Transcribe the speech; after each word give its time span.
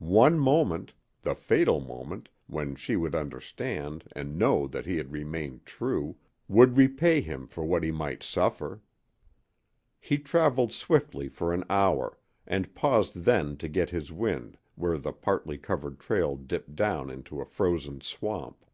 One 0.00 0.40
moment 0.40 0.94
the 1.22 1.36
fatal 1.36 1.78
moment, 1.78 2.28
when 2.48 2.74
she 2.74 2.96
would 2.96 3.14
understand 3.14 4.02
and 4.16 4.36
know 4.36 4.66
that 4.66 4.84
he 4.84 4.96
had 4.96 5.12
remained 5.12 5.64
true 5.64 6.16
would 6.48 6.76
repay 6.76 7.20
him 7.20 7.46
for 7.46 7.64
what 7.64 7.84
he 7.84 7.92
might 7.92 8.24
suffer. 8.24 8.82
He 10.00 10.18
traveled 10.18 10.72
swiftly 10.72 11.28
for 11.28 11.52
an 11.52 11.62
hour, 11.70 12.18
and 12.48 12.74
paused 12.74 13.14
then 13.22 13.56
to 13.58 13.68
get 13.68 13.90
his 13.90 14.10
wind 14.10 14.58
where 14.74 14.98
the 14.98 15.12
partly 15.12 15.56
covered 15.56 16.00
trail 16.00 16.34
dipped 16.34 16.74
down 16.74 17.08
into 17.08 17.40
a 17.40 17.44
frozen 17.46 18.00
swamp. 18.00 18.64